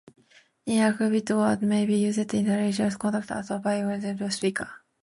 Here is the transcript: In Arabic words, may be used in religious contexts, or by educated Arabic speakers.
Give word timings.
In 0.65 0.79
Arabic 0.81 1.29
words, 1.29 1.61
may 1.61 1.85
be 1.85 1.93
used 1.95 2.33
in 2.33 2.45
religious 2.47 2.95
contexts, 2.95 3.51
or 3.51 3.59
by 3.59 3.77
educated 3.77 4.05
Arabic 4.05 4.31
speakers. 4.31 4.67